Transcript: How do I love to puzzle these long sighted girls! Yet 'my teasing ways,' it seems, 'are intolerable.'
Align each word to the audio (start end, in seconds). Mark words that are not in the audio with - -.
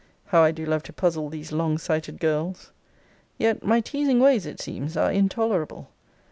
How 0.25 0.49
do 0.49 0.63
I 0.63 0.67
love 0.67 0.81
to 0.85 0.93
puzzle 0.93 1.29
these 1.29 1.51
long 1.51 1.77
sighted 1.77 2.19
girls! 2.19 2.71
Yet 3.37 3.63
'my 3.63 3.81
teasing 3.81 4.19
ways,' 4.19 4.47
it 4.47 4.59
seems, 4.59 4.97
'are 4.97 5.11
intolerable.' 5.11 5.89